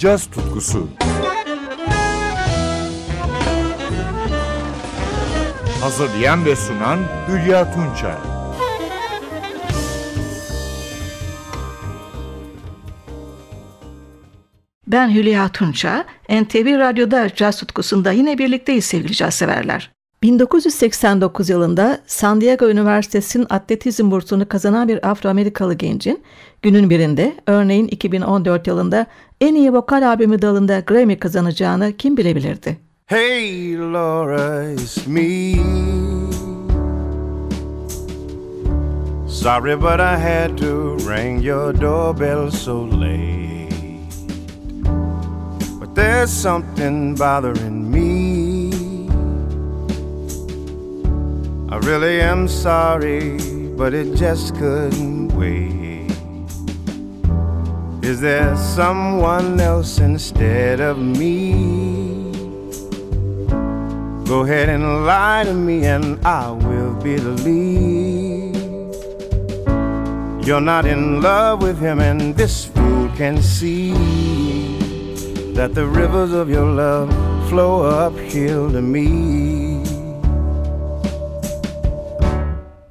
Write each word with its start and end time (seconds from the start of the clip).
caz 0.00 0.30
tutkusu. 0.30 0.88
Hazırlayan 5.80 6.44
ve 6.44 6.56
sunan 6.56 6.98
Hülya 7.28 7.74
Tunçay. 7.74 8.14
Ben 14.86 15.14
Hülya 15.14 15.48
Tunça. 15.48 16.04
NTV 16.28 16.78
Radyo'da 16.78 17.34
caz 17.34 17.56
tutkusunda 17.60 18.12
yine 18.12 18.38
birlikteyiz 18.38 18.84
sevgili 18.84 19.14
caz 19.14 19.34
severler. 19.34 19.90
1989 20.22 21.48
yılında 21.48 21.98
San 22.06 22.40
Diego 22.40 22.68
Üniversitesi'nin 22.68 23.46
atletizm 23.50 24.10
bursunu 24.10 24.48
kazanan 24.48 24.88
bir 24.88 25.10
Afro-Amerikalı 25.10 25.74
gencin 25.74 26.22
günün 26.62 26.90
birinde 26.90 27.34
örneğin 27.46 27.88
2014 27.88 28.66
yılında 28.66 29.06
en 29.40 29.54
iyi 29.54 29.72
vokal 29.72 30.08
albümü 30.08 30.42
dalında 30.42 30.80
Grammy 30.80 31.18
kazanacağını 31.18 31.92
kim 31.96 32.16
bilebilirdi? 32.16 32.78
Hey 33.06 33.78
Laura, 33.78 34.72
it's 34.72 35.06
me. 35.06 35.54
Sorry, 39.28 39.80
but 39.80 40.00
I 40.00 40.16
had 40.16 40.58
to 40.58 40.96
ring 41.10 41.44
your 41.44 41.80
doorbell 41.80 42.50
so 42.50 42.90
late. 42.90 43.70
But 45.80 45.96
there's 45.96 46.42
something 46.42 47.18
bothering 47.18 47.94
me. 47.94 47.99
I 51.72 51.76
really 51.76 52.20
am 52.20 52.48
sorry, 52.48 53.38
but 53.76 53.94
it 53.94 54.16
just 54.16 54.56
couldn't 54.56 55.28
wait. 55.28 56.10
Is 58.02 58.20
there 58.20 58.56
someone 58.56 59.60
else 59.60 60.00
instead 60.00 60.80
of 60.80 60.98
me? 60.98 62.32
Go 64.24 64.42
ahead 64.42 64.68
and 64.68 65.06
lie 65.06 65.44
to 65.44 65.54
me, 65.54 65.84
and 65.84 66.18
I 66.26 66.50
will 66.50 66.94
believe. 66.94 68.56
You're 70.44 70.60
not 70.60 70.86
in 70.86 71.22
love 71.22 71.62
with 71.62 71.78
him, 71.78 72.00
and 72.00 72.34
this 72.34 72.64
fool 72.64 73.08
can 73.16 73.40
see 73.40 73.92
that 75.54 75.76
the 75.76 75.86
rivers 75.86 76.32
of 76.32 76.50
your 76.50 76.66
love 76.66 77.10
flow 77.48 77.84
uphill 77.84 78.72
to 78.72 78.82
me. 78.82 79.99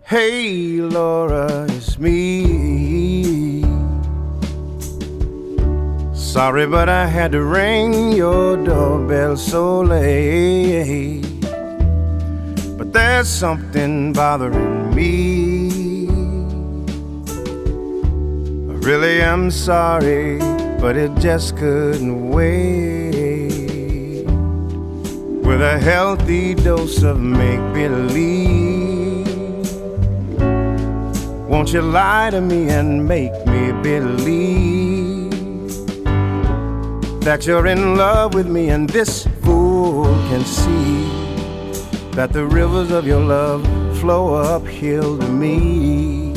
Hey, 0.09 0.81
Laura, 0.81 1.67
it's 1.69 1.99
me. 1.99 3.61
Sorry, 6.15 6.65
but 6.65 6.89
I 6.89 7.05
had 7.05 7.33
to 7.33 7.43
ring 7.43 8.13
your 8.13 8.57
doorbell 8.57 9.37
so 9.37 9.81
late. 9.81 11.21
But 12.75 12.91
there's 12.91 13.27
something 13.27 14.11
bothering 14.11 14.95
me. 14.95 16.07
I 18.67 18.73
really 18.81 19.21
am 19.21 19.51
sorry, 19.51 20.39
but 20.81 20.97
it 20.97 21.15
just 21.19 21.55
couldn't 21.55 22.31
wait. 22.31 24.25
With 25.45 25.61
a 25.61 25.77
healthy 25.77 26.55
dose 26.55 27.03
of 27.03 27.19
make 27.19 27.61
believe. 27.75 28.78
Won't 31.59 31.73
you 31.73 31.81
lie 31.81 32.29
to 32.29 32.39
me 32.39 32.69
and 32.69 33.05
make 33.05 33.33
me 33.45 33.73
believe 33.83 35.29
that 37.19 37.45
you're 37.45 37.67
in 37.67 37.97
love 37.97 38.33
with 38.33 38.47
me 38.47 38.69
and 38.69 38.89
this 38.89 39.27
fool 39.41 40.05
can 40.29 40.45
see 40.45 41.03
that 42.11 42.31
the 42.31 42.45
rivers 42.45 42.91
of 42.91 43.05
your 43.05 43.19
love 43.19 43.61
flow 43.99 44.35
uphill 44.35 45.17
to 45.17 45.27
me. 45.27 46.28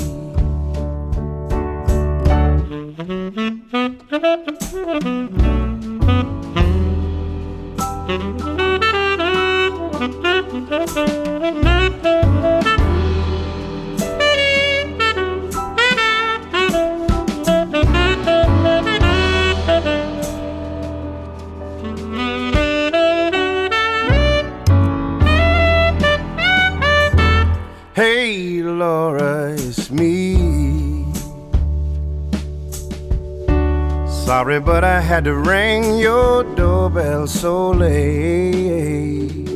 Sorry, 34.53 34.61
but 34.61 34.85
I 34.85 35.01
had 35.01 35.25
to 35.25 35.35
ring 35.35 35.99
your 35.99 36.45
doorbell 36.45 37.27
so 37.27 37.71
late. 37.71 39.47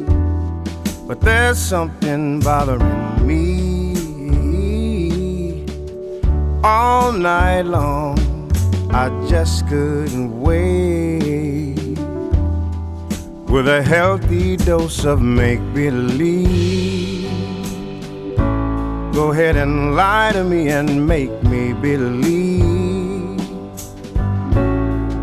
But 1.07 1.21
there's 1.21 1.59
something 1.59 2.41
bothering 2.41 3.27
me. 3.27 3.93
All 6.65 7.13
night 7.13 7.67
long, 7.67 8.19
I 8.91 9.11
just 9.29 9.69
couldn't 9.69 10.41
wait. 10.41 11.99
With 13.51 13.69
a 13.69 13.83
healthy 13.83 14.57
dose 14.57 15.05
of 15.05 15.21
make 15.21 15.61
believe. 15.75 17.29
Go 19.13 19.33
ahead 19.33 19.57
and 19.57 19.95
lie 19.95 20.33
to 20.33 20.43
me 20.43 20.69
and 20.71 21.07
make 21.07 21.43
me 21.43 21.75
believe 21.75 22.76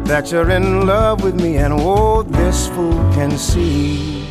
that 0.06 0.31
you're 0.31 0.50
in 0.50 0.86
love 0.86 1.24
with 1.24 1.36
me, 1.36 1.58
and 1.58 1.74
oh, 1.74 2.24
this 2.24 2.68
fool 2.69 2.94
can 3.14 3.31
see 3.38 4.25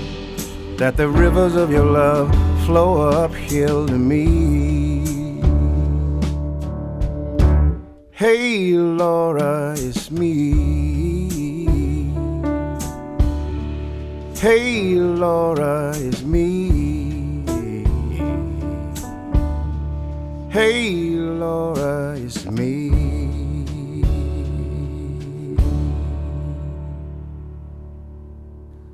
that 0.77 0.97
the 0.97 1.09
rivers 1.09 1.55
of 1.56 1.71
your 1.71 1.84
love 1.84 2.31
flow 2.66 3.09
uphill 3.09 3.87
to 3.87 3.99
me. 3.99 5.41
Hey, 8.10 8.72
Laura, 8.72 9.75
it's 9.77 10.10
me. 10.10 11.28
Hey, 14.37 14.94
Laura, 14.94 15.93
it's 15.97 16.22
me. 16.22 16.72
Hey 20.53 20.91
Laura, 21.16 22.15
it's 22.15 22.44
me. 22.44 22.91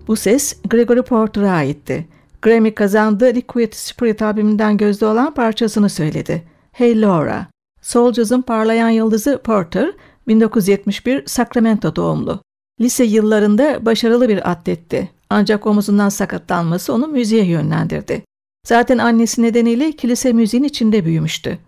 Bu 0.09 0.17
ses 0.17 0.57
Gregory 0.71 1.03
Porter'a 1.03 1.51
aitti. 1.51 2.07
Grammy 2.43 2.75
kazandığı 2.75 3.35
Liquid 3.35 3.73
Spirit 3.73 4.23
albümünden 4.23 4.77
gözde 4.77 5.07
olan 5.07 5.35
parçasını 5.35 5.91
söyledi. 5.91 6.43
Hey 6.73 7.01
Laura. 7.01 7.47
Soul 7.83 8.13
Jazz'ın 8.13 8.43
parlayan 8.43 8.91
yıldızı 8.91 9.41
Porter, 9.45 9.93
1971 10.29 11.27
Sacramento 11.27 11.97
doğumlu. 11.97 12.41
Lise 12.81 13.05
yıllarında 13.05 13.87
başarılı 13.87 14.29
bir 14.29 14.51
atletti. 14.51 15.11
Ancak 15.31 15.67
omuzundan 15.67 16.09
sakatlanması 16.09 16.93
onu 16.93 17.07
müziğe 17.07 17.45
yönlendirdi. 17.45 18.23
Zaten 18.67 18.99
annesi 18.99 19.43
nedeniyle 19.43 19.93
kilise 19.93 20.33
müziğin 20.33 20.65
içinde 20.65 21.05
büyümüştü. 21.05 21.59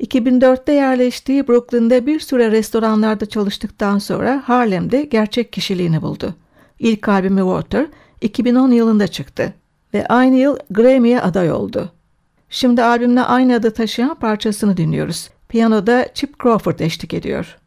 2004'te 0.00 0.72
yerleştiği 0.72 1.48
Brooklyn'de 1.48 2.06
bir 2.06 2.20
süre 2.20 2.50
restoranlarda 2.50 3.26
çalıştıktan 3.26 3.98
sonra 3.98 4.42
Harlem'de 4.46 5.02
gerçek 5.02 5.52
kişiliğini 5.52 6.02
buldu. 6.02 6.34
İlk 6.78 7.08
albümü 7.08 7.40
Water 7.40 7.86
2010 8.20 8.70
yılında 8.70 9.06
çıktı 9.06 9.54
ve 9.94 10.06
aynı 10.06 10.36
yıl 10.36 10.56
Grammy'ye 10.70 11.20
aday 11.20 11.52
oldu. 11.52 11.92
Şimdi 12.50 12.82
albümle 12.82 13.22
aynı 13.22 13.54
adı 13.54 13.70
taşıyan 13.70 14.14
parçasını 14.14 14.76
dinliyoruz. 14.76 15.30
Piyanoda 15.48 16.06
Chip 16.14 16.42
Crawford 16.42 16.78
eşlik 16.78 17.14
ediyor. 17.14 17.58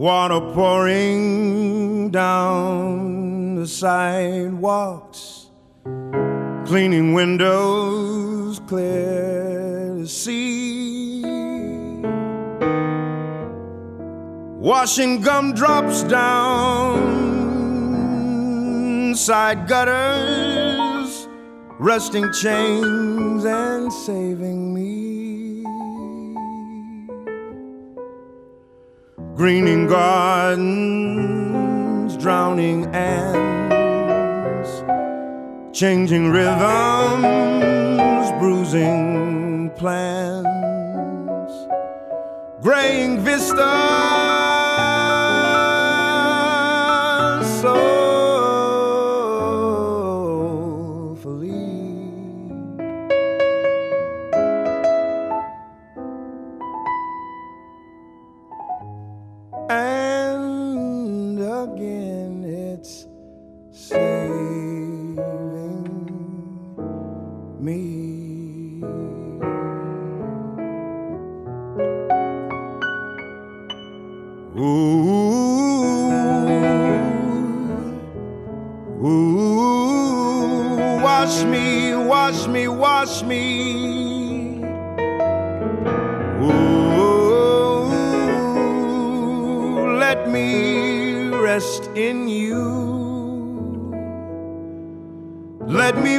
Water 0.00 0.40
pouring 0.54 2.10
down 2.10 3.56
the 3.56 3.66
sidewalks, 3.66 5.49
cleaning 6.70 7.12
windows 7.12 8.60
clear 8.68 9.96
to 9.98 10.06
see. 10.06 11.20
Washing 14.70 15.20
gumdrops 15.20 16.04
down 16.04 17.00
side 19.16 19.66
gutters, 19.66 21.26
rusting 21.80 22.32
chains 22.40 23.44
and 23.44 23.92
saving 23.92 24.72
me. 24.72 25.64
Greening 29.34 29.88
gardens, 29.88 30.56
drowning 32.16 32.86
ants, 32.94 33.59
changing 35.80 36.28
rhythms, 36.30 37.22
bruising 38.38 39.70
plants, 39.78 41.54
graying 42.60 43.18
vistas. 43.20 44.29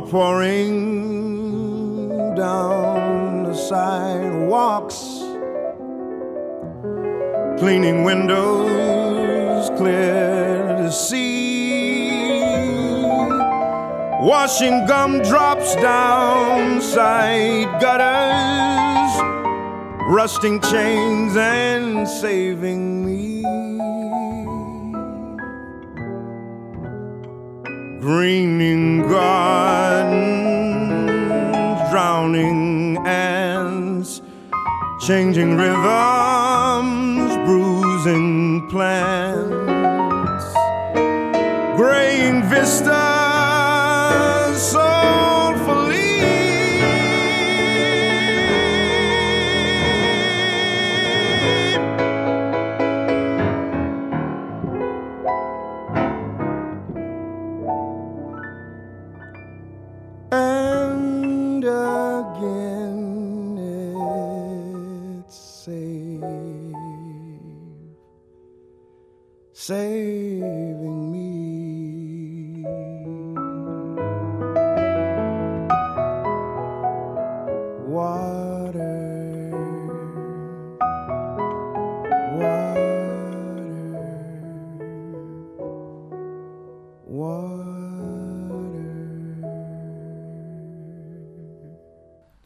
Pouring 0.00 0.84
down 2.36 3.42
the 3.42 3.54
sidewalks, 3.54 4.96
cleaning 7.58 8.04
windows 8.04 9.68
clear 9.76 10.76
to 10.78 10.92
see 10.92 12.40
washing 14.22 14.86
gumdrops 14.86 15.74
down 15.76 16.80
side 16.80 17.80
gutters, 17.80 19.20
rusting 20.10 20.60
chains 20.60 21.36
and 21.36 22.08
saving 22.08 22.97
Greening 28.00 29.08
gardens, 29.08 30.20
drowning 31.90 32.96
ants, 33.04 34.22
changing 35.04 35.56
rhythms, 35.56 37.36
bruising 37.44 38.68
plants, 38.70 40.44
graying 41.76 42.44
vistas 42.44 42.88
oh, 44.76 44.97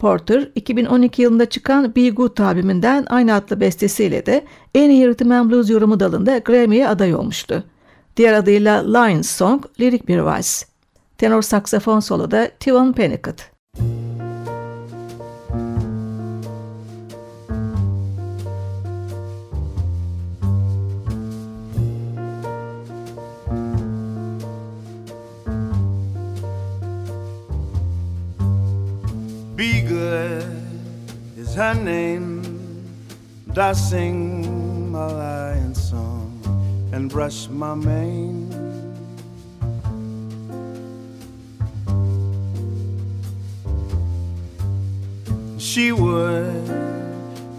Porter 0.03 0.49
2012 0.55 1.21
yılında 1.21 1.45
çıkan 1.45 1.95
Be 1.95 2.09
Good 2.09 2.37
albümünden 2.37 3.05
aynı 3.09 3.33
adlı 3.33 3.59
bestesiyle 3.59 4.25
de 4.25 4.45
en 4.75 4.89
iyi 4.89 5.07
and 5.07 5.51
Blues 5.51 5.69
yorumu 5.69 5.99
dalında 5.99 6.37
Grammy'ye 6.37 6.87
aday 6.87 7.15
olmuştu. 7.15 7.63
Diğer 8.17 8.33
adıyla 8.33 8.99
Lions 8.99 9.29
Song, 9.29 9.65
lirik 9.79 10.07
bir 10.07 10.19
vals. 10.19 10.63
Tenor 11.17 11.41
saksafon 11.41 11.99
soloda 11.99 12.51
Tivon 12.59 12.93
Pennicott. 12.93 13.51
Is 31.37 31.55
her 31.55 31.73
name. 31.73 32.41
I 33.55 33.73
sing 33.73 34.91
my 34.91 35.05
lion 35.05 35.75
song 35.75 36.41
and 36.91 37.09
brush 37.09 37.47
my 37.49 37.75
mane. 37.75 38.49
She 45.59 45.91
would, 45.91 46.69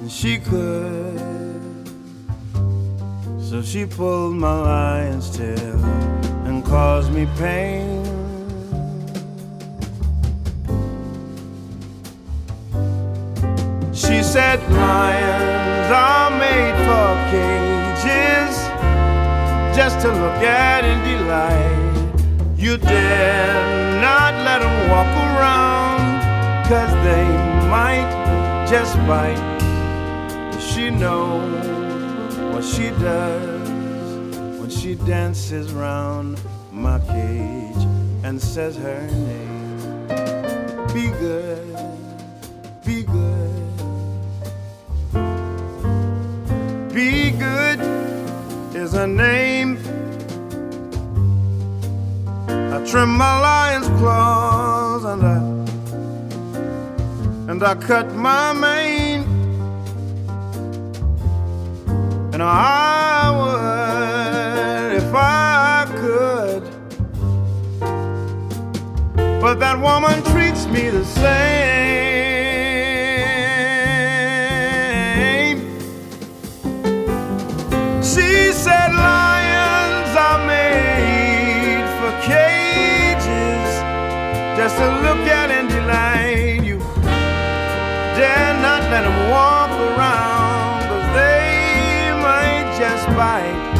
and 0.00 0.10
she 0.10 0.38
could. 0.38 1.20
So 3.40 3.62
she 3.62 3.86
pulled 3.86 4.34
my 4.34 4.60
lion's 4.60 5.30
tail 5.36 5.84
and 6.46 6.64
caused 6.64 7.12
me 7.12 7.26
pain. 7.36 8.13
Said 14.34 14.60
lions 14.72 15.90
are 15.92 16.30
made 16.40 16.74
for 16.86 17.10
cages 17.30 18.56
just 19.76 20.00
to 20.00 20.08
look 20.08 20.42
at 20.42 20.82
and 20.84 21.00
delight. 21.06 22.58
You 22.58 22.76
dare 22.76 24.00
not 24.00 24.34
let 24.44 24.58
them 24.58 24.90
walk 24.90 25.12
around, 25.28 26.66
cause 26.66 26.92
they 27.04 27.28
might 27.70 28.66
just 28.68 28.96
bite. 29.06 29.38
She 30.60 30.90
knows 30.90 32.36
what 32.52 32.64
she 32.64 32.90
does 32.90 33.68
when 34.58 34.68
she 34.68 34.96
dances 34.96 35.72
round 35.72 36.40
my 36.72 36.98
cage 36.98 37.82
and 38.24 38.42
says 38.42 38.76
her 38.78 39.06
name. 39.28 40.08
Be 40.92 41.06
good, 41.20 41.76
be 42.84 43.04
good. 43.04 43.43
A 48.96 49.06
name. 49.06 49.78
I 52.48 52.84
trim 52.86 53.10
my 53.16 53.40
lion's 53.40 53.88
claws 53.98 55.04
and 55.04 55.22
I 55.22 55.38
and 57.50 57.62
I 57.62 57.74
cut 57.74 58.14
my 58.14 58.52
mane. 58.52 59.24
And 62.32 62.42
I 62.42 63.30
would 63.38 64.96
if 65.02 65.14
I 65.14 65.86
could. 66.00 66.62
But 69.40 69.54
that 69.60 69.78
woman 69.80 70.22
treats 70.24 70.66
me 70.66 70.90
the 70.90 71.04
same 71.04 71.93
just 84.74 84.82
to 84.82 84.90
look 85.02 85.26
at 85.28 85.50
and 85.50 85.68
delight 85.68 86.64
you 86.64 86.78
dare 88.16 88.54
not 88.60 88.82
let 88.90 89.02
them 89.02 89.30
walk 89.30 89.70
around, 89.70 90.82
cause 90.88 91.14
they 91.14 92.12
might 92.22 92.66
just 92.78 93.06
bite. 93.08 93.72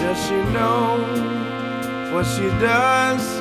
Does 0.00 0.18
she 0.26 0.38
know 0.52 0.98
what 2.12 2.26
she 2.26 2.48
does 2.60 3.40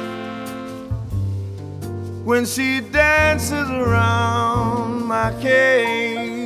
when 2.25 2.45
she 2.45 2.81
dances 2.81 3.69
around 3.69 5.05
my 5.05 5.33
cage? 5.41 6.37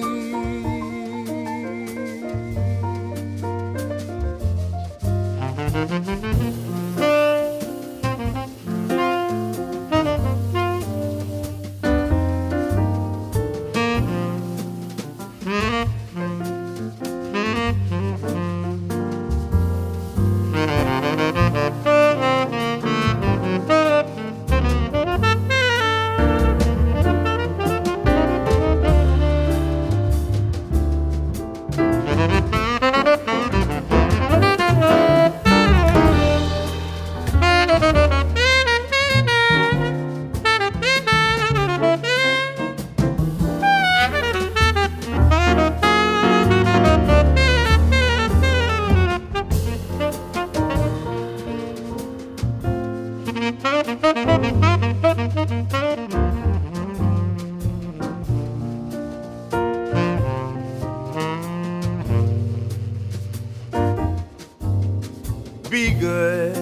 Be 65.71 65.91
good 65.93 66.57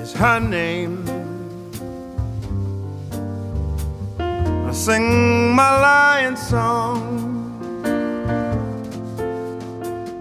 is 0.00 0.14
her 0.14 0.40
name. 0.40 1.04
I 4.18 4.72
sing 4.72 5.54
my 5.54 5.78
lion 5.78 6.34
song, 6.34 7.02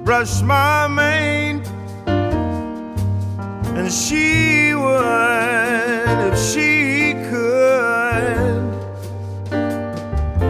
brush 0.03 0.41
my 0.41 0.89
mane, 0.89 1.63
and 3.77 3.89
she 3.89 4.75
would 4.75 6.17
if 6.27 6.37
she 6.37 7.13
could. 7.29 8.67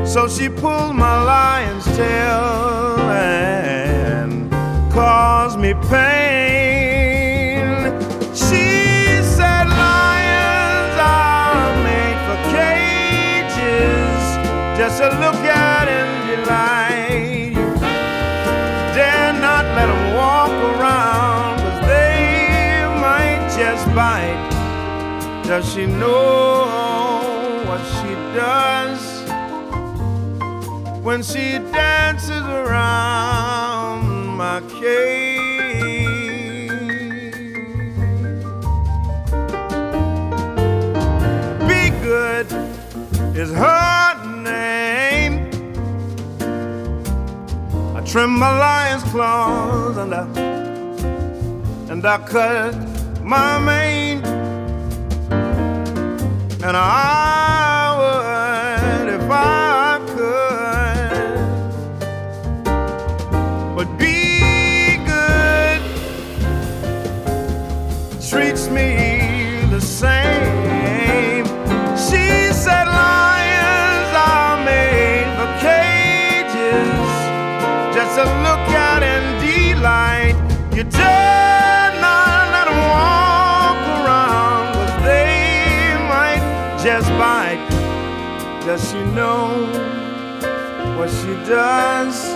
So 0.08 0.28
she 0.28 0.50
pulled 0.50 0.96
my 0.96 1.22
lion's 1.24 1.86
tail 1.96 2.94
just 14.84 14.98
to 15.02 15.08
look 15.24 15.36
at 15.36 15.88
and 15.88 16.12
delight. 16.30 17.54
You 17.56 17.68
Dare 18.94 19.32
not 19.48 19.64
let 19.78 19.88
them 19.88 20.14
walk 20.14 20.52
around, 20.72 21.58
cause 21.64 21.82
they 21.88 22.86
might 23.00 23.42
just 23.58 23.86
bite. 23.96 24.44
Does 25.46 25.66
she 25.74 25.86
know 25.86 27.64
what 27.68 27.82
she 27.96 28.14
does? 28.36 29.02
when 31.04 31.22
she 31.22 31.60
dances 31.74 32.46
around 32.62 34.06
my 34.38 34.62
cage. 34.80 35.50
Be 41.68 41.90
good 42.02 42.48
is 43.36 43.52
her 43.52 43.83
trim 48.14 48.38
my 48.38 48.56
lion's 48.60 49.02
claws 49.06 49.98
and 49.98 50.14
I 50.14 50.22
and 51.92 52.06
I 52.06 52.18
cut 52.20 52.76
my 53.24 53.58
mane. 53.58 54.24
And 56.64 56.78
I 56.78 57.43
know 89.16 89.68
what 90.98 91.10
she 91.10 91.34
does 91.46 92.34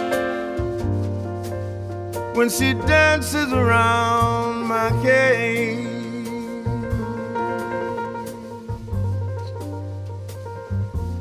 when 2.37 2.49
she 2.49 2.73
dances 2.73 3.51
around 3.51 4.63
my 4.63 4.89
cage? 5.01 5.87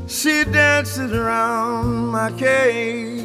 She 0.06 0.44
dances 0.44 1.12
around 1.12 2.08
my 2.08 2.30
cage. 2.32 3.16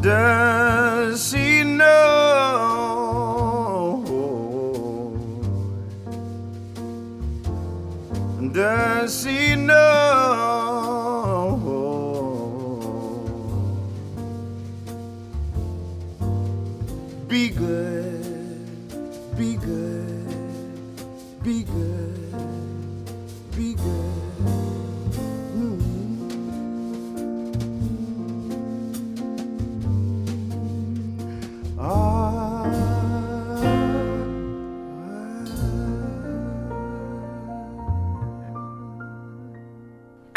Does 0.00 0.87
Does 8.58 9.22
she 9.22 9.54
know? 9.54 9.76
Be 17.28 17.50
good, 17.50 19.36
be 19.36 19.54
good, 19.54 20.42
be 21.44 21.62
good, 21.62 22.07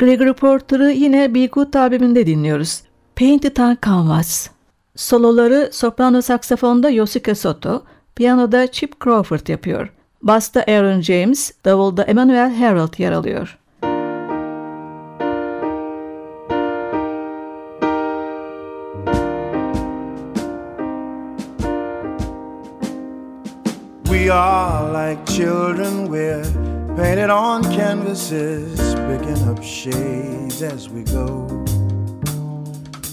Gregory 0.01 0.33
Porter'ı 0.33 0.91
yine 0.91 1.35
Be 1.35 1.45
Good 1.45 1.73
albümünde 1.73 2.27
dinliyoruz. 2.27 2.81
Painted 3.15 3.57
on 3.57 3.77
Canvas. 3.85 4.49
Soloları 4.95 5.69
soprano 5.73 6.21
saksafonda 6.21 6.89
Yosuke 6.89 7.35
Soto, 7.35 7.83
piyanoda 8.15 8.71
Chip 8.71 9.03
Crawford 9.03 9.47
yapıyor. 9.47 9.93
Basta 10.21 10.63
Aaron 10.67 11.01
James, 11.01 11.51
davulda 11.65 12.03
Emmanuel 12.03 12.55
Harold 12.55 12.99
yer 12.99 13.11
alıyor. 13.11 13.57
We 24.05 24.33
are 24.33 25.09
like 25.09 25.25
children, 25.25 26.05
we're 26.05 26.60
painted 26.95 27.29
on 27.29 27.63
canvases, 27.63 28.79
picking 28.95 29.47
up 29.47 29.63
shades 29.63 30.61
as 30.61 30.89
we 30.89 31.03
go. 31.03 31.45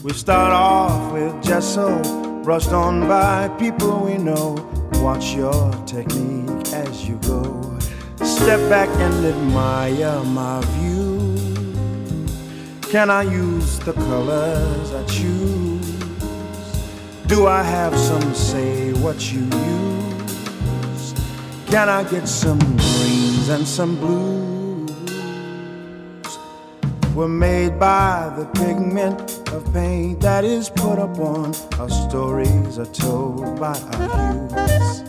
We 0.03 0.13
start 0.13 0.53
off 0.53 1.13
with 1.13 1.43
gesso, 1.43 2.03
brushed 2.43 2.73
on 2.73 3.09
by 3.09 3.49
people 3.59 4.01
we 4.01 4.17
know. 4.17 4.57
Watch 4.95 5.35
your 5.35 5.73
technique 5.87 6.73
as 6.73 7.09
you 7.09 7.17
go. 7.19 7.79
Step 8.17 8.61
back 8.69 8.89
and 8.89 9.25
admire 9.25 10.23
my 10.25 10.61
view. 10.77 11.37
Can 12.91 13.11
I 13.11 13.23
use 13.23 13.79
the 13.81 13.93
colors 13.93 14.93
I 14.93 15.05
choose? 15.05 15.99
Do 17.27 17.47
I 17.47 17.63
have 17.63 17.97
some 17.99 18.35
say 18.35 18.93
what 18.95 19.33
you 19.33 19.41
use? 19.41 21.15
Can 21.67 21.89
I 21.89 22.03
get 22.05 22.27
some 22.27 22.59
and 23.49 23.67
some 23.67 23.97
blues? 23.97 24.91
We're 27.15 27.29
made 27.29 27.79
by 27.81 28.33
the 28.37 28.45
pigment 28.61 29.21
of 29.49 29.73
paint 29.73 30.21
that 30.21 30.45
is 30.45 30.69
put 30.71 30.99
upon. 30.99 31.55
Our 31.79 31.89
stories 31.89 32.79
are 32.79 32.87
told 32.87 33.59
by 33.59 33.79
our 33.79 34.49
hues. 34.49 35.03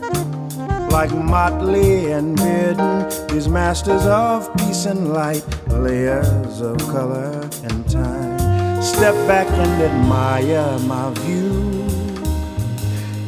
Like 0.91 1.11
Motley 1.11 2.11
and 2.11 2.37
Bearden, 2.37 3.29
these 3.29 3.47
masters 3.47 4.05
of 4.05 4.55
peace 4.57 4.85
and 4.85 5.13
light, 5.13 5.45
layers 5.67 6.61
of 6.61 6.77
color 6.89 7.49
and 7.63 7.89
time. 7.89 8.81
Step 8.81 9.15
back 9.27 9.47
and 9.47 9.81
admire 9.81 10.79
my 10.79 11.11
view. 11.15 11.49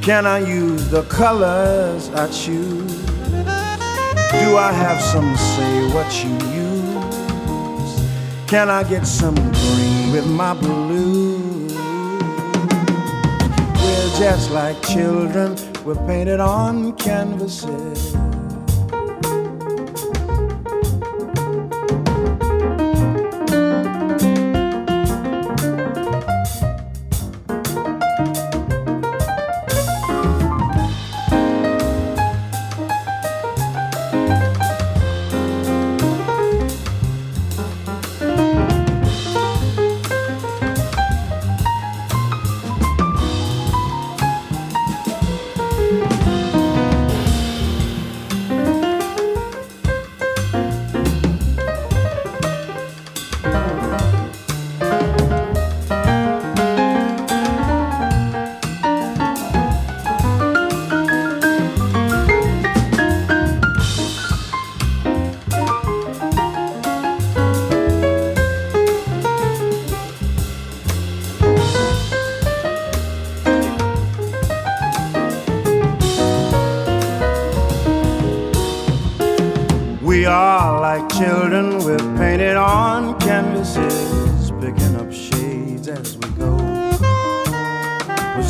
Can 0.01 0.25
I 0.25 0.39
use 0.39 0.89
the 0.89 1.03
colors 1.03 2.09
I 2.09 2.27
choose? 2.31 3.00
Do 4.39 4.57
I 4.57 4.71
have 4.71 5.01
some 5.01 5.35
say 5.35 5.93
what 5.93 6.23
you 6.23 6.31
use? 6.55 6.71
Can 8.47 8.69
I 8.69 8.83
get 8.83 9.05
some 9.05 9.35
green 9.35 10.11
with 10.11 10.25
my 10.25 10.53
blue? 10.53 11.67
We're 13.75 14.19
just 14.19 14.51
like 14.51 14.81
children, 14.83 15.57
we're 15.83 15.95
painted 16.07 16.39
on 16.39 16.93
canvases. 16.93 18.15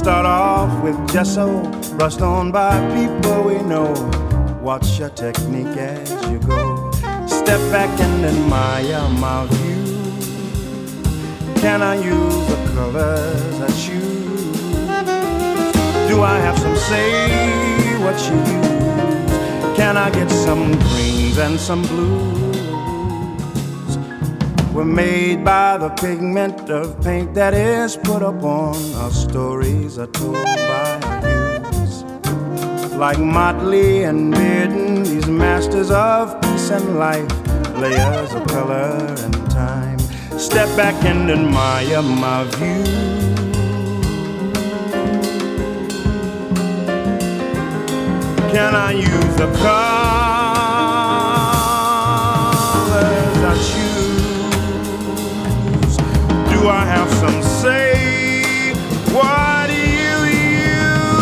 Start 0.02 0.26
off 0.26 0.84
with 0.84 0.98
gesso, 1.14 1.62
brushed 1.96 2.22
on 2.22 2.52
by 2.52 2.74
people 2.96 3.44
we 3.44 3.62
know. 3.62 3.94
Watch 4.60 4.98
your 4.98 5.10
technique 5.10 5.78
as 5.78 6.10
you 6.32 6.40
go. 6.40 6.90
Step 7.28 7.62
back 7.72 7.92
and 8.00 8.26
admire 8.26 9.08
my 9.20 9.46
view. 9.52 9.86
Can 11.62 11.84
I 11.84 11.96
use 12.04 12.48
the 12.48 12.72
colors 12.74 13.62
I 13.62 13.70
choose? 13.84 14.88
Do 16.10 16.24
I 16.24 16.40
have 16.46 16.58
some 16.58 16.76
say 16.76 18.00
what 18.04 18.18
you 18.28 18.38
use? 18.58 19.78
Can 19.78 19.98
I 19.98 20.10
get 20.10 20.32
some 20.32 20.72
greens 20.80 21.38
and 21.38 21.60
some 21.60 21.84
blues? 21.84 22.41
We're 24.74 24.86
made 24.86 25.44
by 25.44 25.78
the 25.78 25.90
pigment 25.90 26.70
of 26.70 27.02
paint 27.04 27.34
that 27.34 27.54
is 27.54 27.98
put 27.98 28.22
upon. 28.22 28.76
Our 28.96 29.12
stories 29.12 29.98
are 29.98 30.08
told 30.08 30.46
by 30.46 30.98
youths. 31.28 32.04
Like 32.96 33.20
Motley 33.20 34.04
and 34.04 34.34
Bearden, 34.34 35.06
these 35.06 35.28
masters 35.28 35.92
of 35.92 36.42
peace 36.42 36.70
and 36.72 36.98
life, 36.98 37.30
layers 37.80 38.32
of 38.34 38.48
color 38.48 38.96
and 39.20 39.34
time. 39.52 40.00
Step 40.40 40.74
back 40.78 40.96
and 41.04 41.30
admire 41.30 42.02
my 42.02 42.46
view. 42.56 42.86
Can 48.54 48.74
I 48.74 48.94
use 48.94 49.36
the 49.36 49.52
colors 49.60 50.21
Do 56.62 56.68
I 56.70 56.86
have 56.86 57.10
some 57.14 57.42
say? 57.42 58.74
What 59.12 59.66
do 59.68 59.74
you 59.74 60.26
use? 60.30 61.18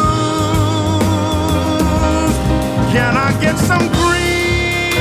Can 2.92 3.16
I 3.16 3.32
get 3.40 3.58
some 3.58 3.88
green 3.88 5.00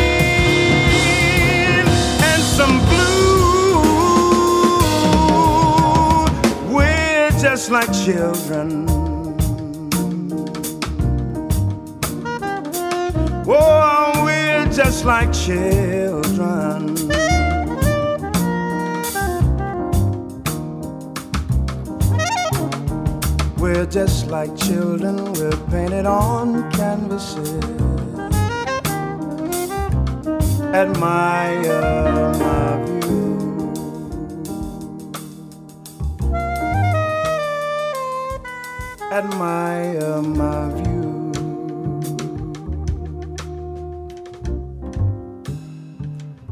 and 2.22 2.42
some 2.56 2.78
blue? 2.86 3.82
We're 6.72 7.30
just 7.30 7.70
like 7.72 7.92
children. 7.92 8.86
Oh, 13.48 14.22
we're 14.24 14.66
just 14.72 15.04
like 15.04 15.32
children. 15.32 17.17
We're 23.58 23.86
just 23.86 24.28
like 24.28 24.56
children, 24.56 25.32
we're 25.32 25.50
painted 25.68 26.06
on 26.06 26.70
canvases. 26.70 27.64
Admire 30.72 31.82
my 32.38 32.84
view. 32.84 33.72
Admire 39.10 40.22
my 40.22 40.70
view. 40.74 41.32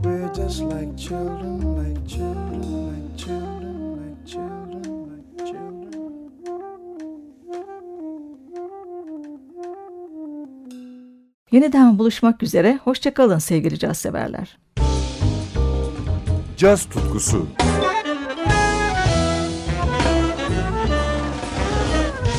We're 0.03 0.33
just 0.35 0.63
like 0.63 0.97
children, 0.97 1.56
Yeniden 11.57 11.99
buluşmak 11.99 12.43
üzere. 12.43 12.79
Hoşçakalın 12.85 13.39
sevgili 13.39 13.79
caz 13.79 13.99
severler. 13.99 14.59
Caz 16.57 16.85
tutkusu 16.85 17.47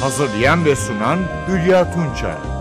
Hazırlayan 0.02 0.66
ve 0.66 0.76
sunan 0.76 1.20
Hülya 1.48 1.92
Tunçay 1.94 2.57